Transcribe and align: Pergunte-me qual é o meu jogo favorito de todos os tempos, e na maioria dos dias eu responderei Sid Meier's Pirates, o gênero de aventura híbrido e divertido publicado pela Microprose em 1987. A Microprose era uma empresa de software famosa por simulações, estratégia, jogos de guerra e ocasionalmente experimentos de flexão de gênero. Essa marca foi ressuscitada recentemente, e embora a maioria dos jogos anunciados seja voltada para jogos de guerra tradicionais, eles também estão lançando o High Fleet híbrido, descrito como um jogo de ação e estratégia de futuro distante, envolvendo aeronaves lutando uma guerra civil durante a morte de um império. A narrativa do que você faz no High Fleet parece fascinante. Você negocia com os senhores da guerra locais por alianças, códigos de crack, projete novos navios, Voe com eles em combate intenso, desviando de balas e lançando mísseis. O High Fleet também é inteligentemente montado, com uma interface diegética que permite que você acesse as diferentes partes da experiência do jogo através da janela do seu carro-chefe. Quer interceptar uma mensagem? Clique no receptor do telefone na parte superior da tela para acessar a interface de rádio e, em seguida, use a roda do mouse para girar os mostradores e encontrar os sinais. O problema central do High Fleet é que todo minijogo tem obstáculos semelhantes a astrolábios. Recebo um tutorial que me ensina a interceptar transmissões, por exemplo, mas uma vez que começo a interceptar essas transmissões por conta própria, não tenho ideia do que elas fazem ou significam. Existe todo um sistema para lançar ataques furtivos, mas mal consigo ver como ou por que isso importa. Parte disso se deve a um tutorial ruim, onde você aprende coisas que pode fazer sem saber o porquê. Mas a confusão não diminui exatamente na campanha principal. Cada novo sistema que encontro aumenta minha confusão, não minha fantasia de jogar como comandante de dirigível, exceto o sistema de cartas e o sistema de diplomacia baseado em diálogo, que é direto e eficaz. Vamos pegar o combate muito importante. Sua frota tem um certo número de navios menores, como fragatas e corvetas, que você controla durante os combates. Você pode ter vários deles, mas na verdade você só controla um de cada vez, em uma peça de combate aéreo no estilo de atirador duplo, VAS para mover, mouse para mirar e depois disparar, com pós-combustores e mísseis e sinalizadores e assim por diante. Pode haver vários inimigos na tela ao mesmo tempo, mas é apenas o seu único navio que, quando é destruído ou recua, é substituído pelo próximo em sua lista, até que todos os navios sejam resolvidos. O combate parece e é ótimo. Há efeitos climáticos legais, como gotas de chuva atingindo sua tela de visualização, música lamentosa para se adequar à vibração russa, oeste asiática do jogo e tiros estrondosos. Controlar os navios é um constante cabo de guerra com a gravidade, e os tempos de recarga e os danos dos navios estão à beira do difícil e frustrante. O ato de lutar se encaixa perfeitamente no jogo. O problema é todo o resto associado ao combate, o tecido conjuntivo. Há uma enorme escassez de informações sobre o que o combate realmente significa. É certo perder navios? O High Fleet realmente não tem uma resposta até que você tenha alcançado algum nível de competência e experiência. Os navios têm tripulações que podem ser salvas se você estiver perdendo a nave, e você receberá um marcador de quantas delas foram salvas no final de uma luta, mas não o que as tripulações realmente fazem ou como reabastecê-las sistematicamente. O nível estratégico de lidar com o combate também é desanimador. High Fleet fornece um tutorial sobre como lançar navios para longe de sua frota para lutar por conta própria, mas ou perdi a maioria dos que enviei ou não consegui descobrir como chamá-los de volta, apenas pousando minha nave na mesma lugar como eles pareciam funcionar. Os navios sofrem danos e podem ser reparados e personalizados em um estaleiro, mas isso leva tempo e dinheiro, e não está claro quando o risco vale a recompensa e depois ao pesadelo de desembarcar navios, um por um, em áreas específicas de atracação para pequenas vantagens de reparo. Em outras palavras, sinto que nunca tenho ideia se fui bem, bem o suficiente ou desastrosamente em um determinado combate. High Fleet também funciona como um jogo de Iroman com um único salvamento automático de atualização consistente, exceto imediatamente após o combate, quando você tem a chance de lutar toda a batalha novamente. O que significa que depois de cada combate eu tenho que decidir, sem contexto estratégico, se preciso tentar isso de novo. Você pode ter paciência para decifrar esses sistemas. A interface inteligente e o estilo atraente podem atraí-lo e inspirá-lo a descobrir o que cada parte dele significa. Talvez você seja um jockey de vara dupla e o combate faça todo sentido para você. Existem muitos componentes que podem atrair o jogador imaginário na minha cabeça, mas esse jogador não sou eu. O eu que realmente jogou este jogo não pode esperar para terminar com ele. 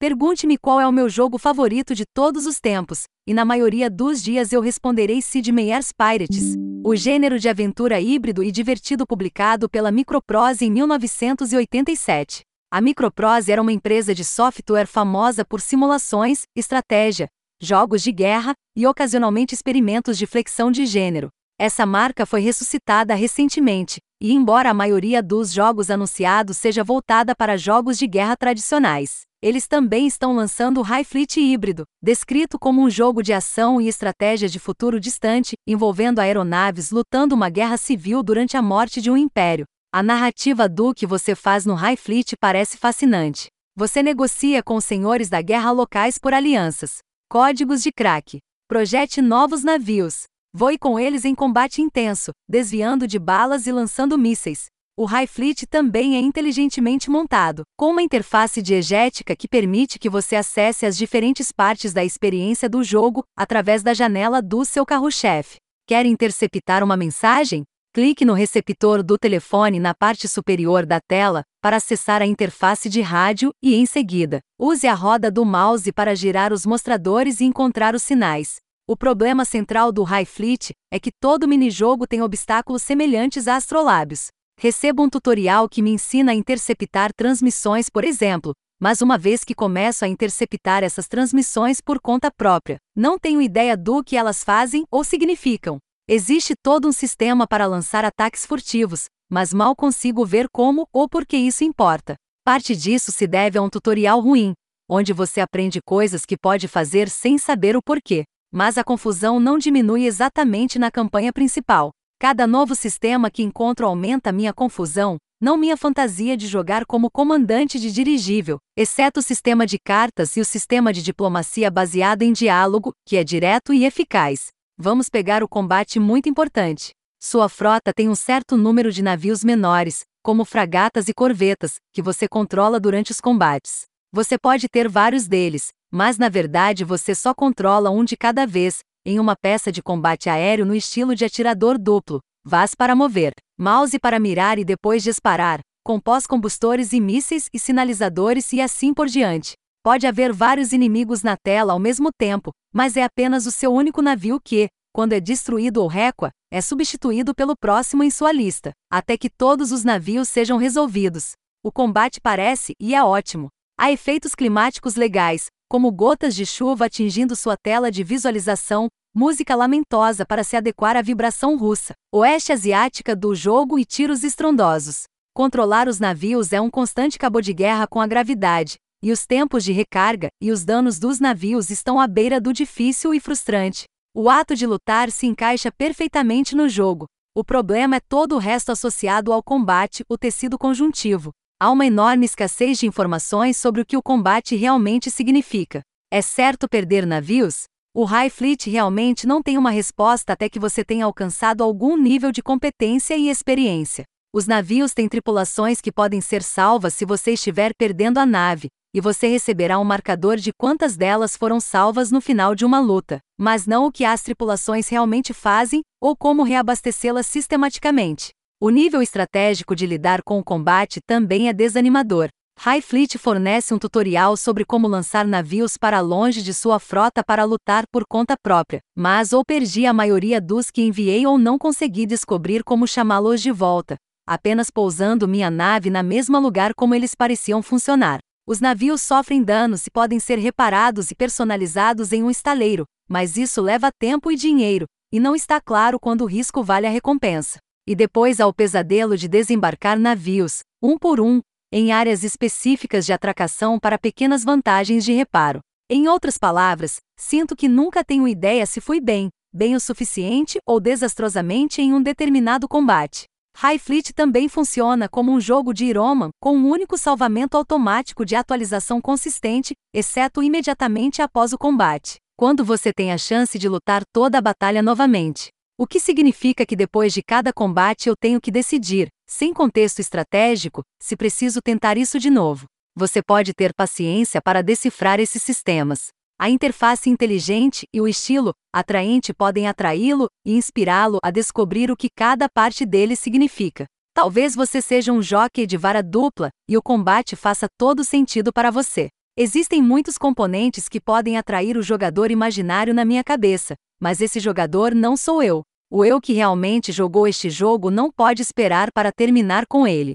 Pergunte-me 0.00 0.56
qual 0.56 0.80
é 0.80 0.88
o 0.88 0.92
meu 0.92 1.10
jogo 1.10 1.36
favorito 1.36 1.94
de 1.94 2.06
todos 2.06 2.46
os 2.46 2.58
tempos, 2.58 3.02
e 3.26 3.34
na 3.34 3.44
maioria 3.44 3.90
dos 3.90 4.22
dias 4.22 4.50
eu 4.50 4.62
responderei 4.62 5.20
Sid 5.20 5.52
Meier's 5.52 5.92
Pirates, 5.92 6.54
o 6.82 6.96
gênero 6.96 7.38
de 7.38 7.50
aventura 7.50 8.00
híbrido 8.00 8.42
e 8.42 8.50
divertido 8.50 9.06
publicado 9.06 9.68
pela 9.68 9.92
Microprose 9.92 10.64
em 10.64 10.70
1987. 10.70 12.40
A 12.72 12.80
Microprose 12.80 13.52
era 13.52 13.60
uma 13.60 13.74
empresa 13.74 14.14
de 14.14 14.24
software 14.24 14.86
famosa 14.86 15.44
por 15.44 15.60
simulações, 15.60 16.44
estratégia, 16.56 17.28
jogos 17.60 18.02
de 18.02 18.10
guerra 18.10 18.54
e 18.74 18.86
ocasionalmente 18.86 19.54
experimentos 19.54 20.16
de 20.16 20.26
flexão 20.26 20.72
de 20.72 20.86
gênero. 20.86 21.28
Essa 21.58 21.84
marca 21.84 22.24
foi 22.24 22.40
ressuscitada 22.40 23.14
recentemente, 23.14 24.00
e 24.18 24.32
embora 24.32 24.70
a 24.70 24.74
maioria 24.74 25.22
dos 25.22 25.52
jogos 25.52 25.90
anunciados 25.90 26.56
seja 26.56 26.82
voltada 26.82 27.34
para 27.36 27.58
jogos 27.58 27.98
de 27.98 28.06
guerra 28.06 28.34
tradicionais, 28.34 29.28
eles 29.42 29.66
também 29.66 30.06
estão 30.06 30.34
lançando 30.34 30.78
o 30.78 30.82
High 30.82 31.04
Fleet 31.04 31.36
híbrido, 31.38 31.84
descrito 32.02 32.58
como 32.58 32.82
um 32.82 32.90
jogo 32.90 33.22
de 33.22 33.32
ação 33.32 33.80
e 33.80 33.88
estratégia 33.88 34.48
de 34.48 34.58
futuro 34.58 35.00
distante, 35.00 35.54
envolvendo 35.66 36.18
aeronaves 36.18 36.90
lutando 36.90 37.34
uma 37.34 37.48
guerra 37.48 37.76
civil 37.76 38.22
durante 38.22 38.56
a 38.56 38.62
morte 38.62 39.00
de 39.00 39.10
um 39.10 39.16
império. 39.16 39.64
A 39.92 40.02
narrativa 40.02 40.68
do 40.68 40.94
que 40.94 41.06
você 41.06 41.34
faz 41.34 41.64
no 41.64 41.74
High 41.74 41.96
Fleet 41.96 42.34
parece 42.38 42.76
fascinante. 42.76 43.48
Você 43.76 44.02
negocia 44.02 44.62
com 44.62 44.76
os 44.76 44.84
senhores 44.84 45.28
da 45.28 45.40
guerra 45.40 45.70
locais 45.70 46.18
por 46.18 46.34
alianças, 46.34 46.98
códigos 47.28 47.82
de 47.82 47.90
crack, 47.90 48.38
projete 48.68 49.22
novos 49.22 49.64
navios, 49.64 50.24
Voe 50.52 50.76
com 50.76 50.98
eles 50.98 51.24
em 51.24 51.32
combate 51.32 51.80
intenso, 51.80 52.32
desviando 52.48 53.06
de 53.06 53.20
balas 53.20 53.68
e 53.68 53.72
lançando 53.72 54.18
mísseis. 54.18 54.66
O 55.00 55.06
High 55.06 55.26
Fleet 55.26 55.62
também 55.64 56.14
é 56.14 56.20
inteligentemente 56.20 57.08
montado, 57.08 57.62
com 57.74 57.86
uma 57.86 58.02
interface 58.02 58.60
diegética 58.60 59.34
que 59.34 59.48
permite 59.48 59.98
que 59.98 60.10
você 60.10 60.36
acesse 60.36 60.84
as 60.84 60.94
diferentes 60.94 61.50
partes 61.50 61.94
da 61.94 62.04
experiência 62.04 62.68
do 62.68 62.84
jogo 62.84 63.24
através 63.34 63.82
da 63.82 63.94
janela 63.94 64.42
do 64.42 64.62
seu 64.62 64.84
carro-chefe. 64.84 65.56
Quer 65.86 66.04
interceptar 66.04 66.84
uma 66.84 66.98
mensagem? 66.98 67.62
Clique 67.94 68.26
no 68.26 68.34
receptor 68.34 69.02
do 69.02 69.16
telefone 69.16 69.80
na 69.80 69.94
parte 69.94 70.28
superior 70.28 70.84
da 70.84 71.00
tela 71.00 71.44
para 71.62 71.76
acessar 71.76 72.20
a 72.20 72.26
interface 72.26 72.90
de 72.90 73.00
rádio 73.00 73.52
e, 73.62 73.74
em 73.76 73.86
seguida, 73.86 74.40
use 74.58 74.86
a 74.86 74.92
roda 74.92 75.30
do 75.30 75.46
mouse 75.46 75.90
para 75.92 76.14
girar 76.14 76.52
os 76.52 76.66
mostradores 76.66 77.40
e 77.40 77.46
encontrar 77.46 77.94
os 77.94 78.02
sinais. 78.02 78.56
O 78.86 78.94
problema 78.94 79.46
central 79.46 79.92
do 79.92 80.02
High 80.02 80.26
Fleet 80.26 80.72
é 80.92 81.00
que 81.00 81.10
todo 81.10 81.48
minijogo 81.48 82.06
tem 82.06 82.20
obstáculos 82.20 82.82
semelhantes 82.82 83.48
a 83.48 83.56
astrolábios. 83.56 84.28
Recebo 84.62 85.02
um 85.02 85.08
tutorial 85.08 85.70
que 85.70 85.80
me 85.80 85.90
ensina 85.90 86.32
a 86.32 86.34
interceptar 86.34 87.14
transmissões, 87.14 87.88
por 87.88 88.04
exemplo, 88.04 88.52
mas 88.78 89.00
uma 89.00 89.16
vez 89.16 89.42
que 89.42 89.54
começo 89.54 90.04
a 90.04 90.08
interceptar 90.08 90.84
essas 90.84 91.08
transmissões 91.08 91.80
por 91.80 91.98
conta 91.98 92.30
própria, 92.30 92.76
não 92.94 93.18
tenho 93.18 93.40
ideia 93.40 93.74
do 93.74 94.04
que 94.04 94.18
elas 94.18 94.44
fazem 94.44 94.84
ou 94.90 95.02
significam. 95.02 95.78
Existe 96.06 96.52
todo 96.62 96.86
um 96.86 96.92
sistema 96.92 97.46
para 97.46 97.64
lançar 97.64 98.04
ataques 98.04 98.44
furtivos, 98.44 99.06
mas 99.30 99.54
mal 99.54 99.74
consigo 99.74 100.26
ver 100.26 100.46
como 100.52 100.86
ou 100.92 101.08
por 101.08 101.24
que 101.24 101.38
isso 101.38 101.64
importa. 101.64 102.16
Parte 102.44 102.76
disso 102.76 103.10
se 103.10 103.26
deve 103.26 103.56
a 103.56 103.62
um 103.62 103.70
tutorial 103.70 104.20
ruim, 104.20 104.52
onde 104.86 105.14
você 105.14 105.40
aprende 105.40 105.80
coisas 105.82 106.26
que 106.26 106.36
pode 106.36 106.68
fazer 106.68 107.08
sem 107.08 107.38
saber 107.38 107.78
o 107.78 107.82
porquê. 107.82 108.24
Mas 108.52 108.76
a 108.76 108.84
confusão 108.84 109.40
não 109.40 109.56
diminui 109.56 110.04
exatamente 110.04 110.78
na 110.78 110.90
campanha 110.90 111.32
principal. 111.32 111.92
Cada 112.20 112.46
novo 112.46 112.74
sistema 112.74 113.30
que 113.30 113.42
encontro 113.42 113.86
aumenta 113.86 114.30
minha 114.30 114.52
confusão, 114.52 115.16
não 115.40 115.56
minha 115.56 115.74
fantasia 115.74 116.36
de 116.36 116.46
jogar 116.46 116.84
como 116.84 117.10
comandante 117.10 117.80
de 117.80 117.90
dirigível, 117.90 118.58
exceto 118.76 119.20
o 119.20 119.22
sistema 119.22 119.66
de 119.66 119.78
cartas 119.78 120.36
e 120.36 120.40
o 120.42 120.44
sistema 120.44 120.92
de 120.92 121.02
diplomacia 121.02 121.70
baseado 121.70 122.20
em 122.20 122.30
diálogo, 122.34 122.92
que 123.06 123.16
é 123.16 123.24
direto 123.24 123.72
e 123.72 123.86
eficaz. 123.86 124.48
Vamos 124.76 125.08
pegar 125.08 125.42
o 125.42 125.48
combate 125.48 125.98
muito 125.98 126.28
importante. 126.28 126.90
Sua 127.18 127.48
frota 127.48 127.90
tem 127.90 128.06
um 128.06 128.14
certo 128.14 128.54
número 128.54 128.92
de 128.92 129.02
navios 129.02 129.42
menores, 129.42 130.02
como 130.22 130.44
fragatas 130.44 131.08
e 131.08 131.14
corvetas, 131.14 131.76
que 131.90 132.02
você 132.02 132.28
controla 132.28 132.78
durante 132.78 133.12
os 133.12 133.18
combates. 133.18 133.84
Você 134.12 134.36
pode 134.36 134.68
ter 134.68 134.90
vários 134.90 135.26
deles, 135.26 135.68
mas 135.90 136.18
na 136.18 136.28
verdade 136.28 136.84
você 136.84 137.14
só 137.14 137.32
controla 137.32 137.90
um 137.90 138.04
de 138.04 138.14
cada 138.14 138.46
vez, 138.46 138.80
em 139.04 139.18
uma 139.18 139.34
peça 139.34 139.72
de 139.72 139.82
combate 139.82 140.28
aéreo 140.28 140.66
no 140.66 140.74
estilo 140.74 141.14
de 141.14 141.24
atirador 141.24 141.78
duplo, 141.78 142.20
VAS 142.44 142.74
para 142.74 142.94
mover, 142.94 143.32
mouse 143.58 143.98
para 143.98 144.18
mirar 144.18 144.58
e 144.58 144.64
depois 144.64 145.02
disparar, 145.02 145.60
com 145.84 145.98
pós-combustores 145.98 146.92
e 146.92 147.00
mísseis 147.00 147.48
e 147.52 147.58
sinalizadores 147.58 148.52
e 148.52 148.60
assim 148.60 148.92
por 148.92 149.06
diante. 149.06 149.54
Pode 149.82 150.06
haver 150.06 150.32
vários 150.32 150.72
inimigos 150.72 151.22
na 151.22 151.36
tela 151.36 151.72
ao 151.72 151.78
mesmo 151.78 152.10
tempo, 152.12 152.50
mas 152.72 152.96
é 152.96 153.02
apenas 153.02 153.46
o 153.46 153.50
seu 153.50 153.72
único 153.72 154.02
navio 154.02 154.38
que, 154.38 154.68
quando 154.92 155.14
é 155.14 155.20
destruído 155.20 155.78
ou 155.78 155.88
recua, 155.88 156.30
é 156.52 156.60
substituído 156.60 157.34
pelo 157.34 157.56
próximo 157.56 158.04
em 158.04 158.10
sua 158.10 158.32
lista, 158.32 158.72
até 158.92 159.16
que 159.16 159.30
todos 159.30 159.72
os 159.72 159.84
navios 159.84 160.28
sejam 160.28 160.58
resolvidos. 160.58 161.32
O 161.64 161.72
combate 161.72 162.20
parece 162.20 162.74
e 162.78 162.94
é 162.94 163.02
ótimo. 163.02 163.48
Há 163.78 163.90
efeitos 163.90 164.34
climáticos 164.34 164.96
legais, 164.96 165.46
como 165.70 165.92
gotas 165.92 166.34
de 166.34 166.44
chuva 166.44 166.86
atingindo 166.86 167.36
sua 167.36 167.56
tela 167.56 167.92
de 167.92 168.02
visualização, 168.02 168.88
música 169.14 169.54
lamentosa 169.54 170.26
para 170.26 170.42
se 170.42 170.56
adequar 170.56 170.96
à 170.96 171.00
vibração 171.00 171.56
russa, 171.56 171.94
oeste 172.12 172.52
asiática 172.52 173.14
do 173.14 173.36
jogo 173.36 173.78
e 173.78 173.84
tiros 173.84 174.24
estrondosos. 174.24 175.04
Controlar 175.32 175.86
os 175.86 176.00
navios 176.00 176.52
é 176.52 176.60
um 176.60 176.68
constante 176.68 177.16
cabo 177.16 177.40
de 177.40 177.52
guerra 177.52 177.86
com 177.86 178.00
a 178.00 178.06
gravidade, 178.08 178.78
e 179.00 179.12
os 179.12 179.24
tempos 179.24 179.62
de 179.62 179.70
recarga 179.70 180.26
e 180.42 180.50
os 180.50 180.64
danos 180.64 180.98
dos 180.98 181.20
navios 181.20 181.70
estão 181.70 182.00
à 182.00 182.08
beira 182.08 182.40
do 182.40 182.52
difícil 182.52 183.14
e 183.14 183.20
frustrante. 183.20 183.84
O 184.12 184.28
ato 184.28 184.56
de 184.56 184.66
lutar 184.66 185.08
se 185.08 185.28
encaixa 185.28 185.70
perfeitamente 185.70 186.56
no 186.56 186.68
jogo. 186.68 187.06
O 187.32 187.44
problema 187.44 187.94
é 187.94 188.00
todo 188.00 188.34
o 188.34 188.38
resto 188.38 188.72
associado 188.72 189.32
ao 189.32 189.40
combate, 189.40 190.02
o 190.08 190.18
tecido 190.18 190.58
conjuntivo. 190.58 191.30
Há 191.62 191.70
uma 191.70 191.84
enorme 191.84 192.24
escassez 192.24 192.78
de 192.78 192.86
informações 192.86 193.54
sobre 193.58 193.82
o 193.82 193.84
que 193.84 193.94
o 193.94 194.02
combate 194.02 194.56
realmente 194.56 195.10
significa. 195.10 195.82
É 196.10 196.22
certo 196.22 196.66
perder 196.66 197.04
navios? 197.04 197.64
O 197.94 198.04
High 198.04 198.30
Fleet 198.30 198.70
realmente 198.70 199.26
não 199.26 199.42
tem 199.42 199.58
uma 199.58 199.70
resposta 199.70 200.32
até 200.32 200.48
que 200.48 200.58
você 200.58 200.82
tenha 200.82 201.04
alcançado 201.04 201.62
algum 201.62 201.98
nível 201.98 202.32
de 202.32 202.42
competência 202.42 203.14
e 203.14 203.28
experiência. 203.28 204.04
Os 204.34 204.46
navios 204.46 204.94
têm 204.94 205.06
tripulações 205.06 205.82
que 205.82 205.92
podem 205.92 206.22
ser 206.22 206.42
salvas 206.42 206.94
se 206.94 207.04
você 207.04 207.32
estiver 207.32 207.72
perdendo 207.76 208.16
a 208.16 208.24
nave, 208.24 208.68
e 208.94 209.00
você 209.00 209.26
receberá 209.26 209.78
um 209.78 209.84
marcador 209.84 210.36
de 210.36 210.54
quantas 210.54 210.96
delas 210.96 211.36
foram 211.36 211.60
salvas 211.60 212.10
no 212.10 212.22
final 212.22 212.54
de 212.54 212.64
uma 212.64 212.80
luta, 212.80 213.18
mas 213.38 213.66
não 213.66 213.84
o 213.84 213.92
que 213.92 214.06
as 214.06 214.22
tripulações 214.22 214.88
realmente 214.88 215.34
fazem 215.34 215.82
ou 216.00 216.16
como 216.16 216.42
reabastecê-las 216.42 217.26
sistematicamente. 217.26 218.30
O 218.62 218.68
nível 218.68 219.00
estratégico 219.00 219.74
de 219.74 219.86
lidar 219.86 220.22
com 220.22 220.38
o 220.38 220.44
combate 220.44 221.00
também 221.00 221.48
é 221.48 221.52
desanimador. 221.52 222.28
High 222.58 222.82
Fleet 222.82 223.16
fornece 223.16 223.72
um 223.72 223.78
tutorial 223.78 224.36
sobre 224.36 224.66
como 224.66 224.86
lançar 224.86 225.26
navios 225.26 225.78
para 225.78 225.98
longe 226.00 226.42
de 226.42 226.52
sua 226.52 226.78
frota 226.78 227.24
para 227.24 227.44
lutar 227.44 227.84
por 227.90 228.04
conta 228.06 228.34
própria, 228.36 228.80
mas 228.94 229.32
ou 229.32 229.42
perdi 229.46 229.86
a 229.86 229.94
maioria 229.94 230.42
dos 230.42 230.70
que 230.70 230.82
enviei 230.82 231.26
ou 231.26 231.38
não 231.38 231.56
consegui 231.56 232.04
descobrir 232.04 232.62
como 232.62 232.86
chamá-los 232.86 233.40
de 233.40 233.50
volta, 233.50 233.96
apenas 234.28 234.68
pousando 234.68 235.26
minha 235.26 235.50
nave 235.50 235.88
na 235.88 236.02
mesma 236.02 236.38
lugar 236.38 236.74
como 236.74 236.94
eles 236.94 237.14
pareciam 237.14 237.62
funcionar. 237.62 238.18
Os 238.46 238.60
navios 238.60 239.00
sofrem 239.00 239.42
danos 239.42 239.86
e 239.86 239.90
podem 239.90 240.20
ser 240.20 240.38
reparados 240.38 241.10
e 241.10 241.14
personalizados 241.14 242.12
em 242.12 242.22
um 242.22 242.30
estaleiro, 242.30 242.84
mas 243.08 243.38
isso 243.38 243.62
leva 243.62 243.90
tempo 243.98 244.30
e 244.30 244.36
dinheiro, 244.36 244.84
e 245.10 245.18
não 245.18 245.34
está 245.34 245.62
claro 245.62 245.98
quando 245.98 246.20
o 246.20 246.26
risco 246.26 246.62
vale 246.62 246.86
a 246.86 246.90
recompensa 246.90 247.58
e 247.90 247.94
depois 247.96 248.38
ao 248.38 248.54
pesadelo 248.54 249.16
de 249.16 249.26
desembarcar 249.26 249.98
navios, 249.98 250.60
um 250.80 250.96
por 250.96 251.20
um, 251.20 251.40
em 251.72 251.90
áreas 251.90 252.22
específicas 252.22 253.04
de 253.04 253.12
atracação 253.12 253.80
para 253.80 253.98
pequenas 253.98 254.44
vantagens 254.44 255.04
de 255.04 255.12
reparo. 255.12 255.58
Em 255.90 256.06
outras 256.06 256.38
palavras, 256.38 256.98
sinto 257.18 257.56
que 257.56 257.66
nunca 257.66 258.04
tenho 258.04 258.28
ideia 258.28 258.64
se 258.64 258.80
fui 258.80 259.00
bem, 259.00 259.28
bem 259.52 259.74
o 259.74 259.80
suficiente 259.80 260.60
ou 260.64 260.78
desastrosamente 260.78 261.82
em 261.82 261.92
um 261.92 262.00
determinado 262.00 262.68
combate. 262.68 263.24
High 263.56 263.80
Fleet 263.80 264.12
também 264.14 264.48
funciona 264.48 265.08
como 265.08 265.32
um 265.32 265.40
jogo 265.40 265.74
de 265.74 265.86
Iroman 265.86 266.30
com 266.40 266.56
um 266.56 266.70
único 266.70 266.96
salvamento 266.96 267.56
automático 267.56 268.24
de 268.24 268.36
atualização 268.36 269.00
consistente, 269.00 269.74
exceto 269.92 270.44
imediatamente 270.44 271.22
após 271.22 271.52
o 271.52 271.58
combate, 271.58 272.18
quando 272.36 272.64
você 272.64 272.92
tem 272.92 273.10
a 273.10 273.18
chance 273.18 273.58
de 273.58 273.68
lutar 273.68 274.04
toda 274.12 274.38
a 274.38 274.40
batalha 274.40 274.80
novamente. 274.80 275.48
O 275.80 275.86
que 275.86 275.98
significa 275.98 276.66
que 276.66 276.76
depois 276.76 277.10
de 277.10 277.22
cada 277.22 277.54
combate 277.54 278.06
eu 278.06 278.14
tenho 278.14 278.38
que 278.38 278.50
decidir, 278.50 279.08
sem 279.26 279.50
contexto 279.50 279.98
estratégico, 279.98 280.82
se 281.02 281.16
preciso 281.16 281.62
tentar 281.62 281.96
isso 281.96 282.18
de 282.18 282.28
novo. 282.28 282.66
Você 282.94 283.22
pode 283.22 283.54
ter 283.54 283.72
paciência 283.72 284.42
para 284.42 284.62
decifrar 284.62 285.18
esses 285.18 285.42
sistemas. 285.42 286.08
A 286.38 286.50
interface 286.50 287.08
inteligente 287.08 287.86
e 287.94 287.98
o 287.98 288.06
estilo 288.06 288.52
atraente 288.70 289.32
podem 289.32 289.68
atraí-lo 289.68 290.28
e 290.44 290.54
inspirá-lo 290.54 291.18
a 291.22 291.30
descobrir 291.30 291.90
o 291.90 291.96
que 291.96 292.10
cada 292.14 292.46
parte 292.46 292.84
dele 292.84 293.16
significa. 293.16 293.86
Talvez 294.12 294.54
você 294.54 294.82
seja 294.82 295.14
um 295.14 295.22
jockey 295.22 295.66
de 295.66 295.78
vara 295.78 296.02
dupla 296.02 296.50
e 296.68 296.76
o 296.76 296.82
combate 296.82 297.34
faça 297.36 297.66
todo 297.78 298.04
sentido 298.04 298.52
para 298.52 298.70
você. 298.70 299.08
Existem 299.34 299.80
muitos 299.80 300.18
componentes 300.18 300.90
que 300.90 301.00
podem 301.00 301.38
atrair 301.38 301.78
o 301.78 301.82
jogador 301.82 302.30
imaginário 302.30 302.92
na 302.92 303.06
minha 303.06 303.24
cabeça, 303.24 303.76
mas 303.98 304.20
esse 304.20 304.38
jogador 304.38 304.94
não 304.94 305.16
sou 305.16 305.42
eu. 305.42 305.62
O 305.92 306.04
eu 306.04 306.20
que 306.20 306.32
realmente 306.32 306.92
jogou 306.92 307.26
este 307.26 307.50
jogo 307.50 307.90
não 307.90 308.12
pode 308.12 308.40
esperar 308.40 308.92
para 308.92 309.10
terminar 309.10 309.66
com 309.66 309.88
ele. 309.88 310.14